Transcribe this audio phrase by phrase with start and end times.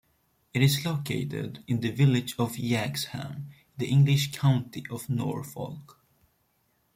[0.51, 5.99] It is located in the village of Yaxham in the English county of Norfolk.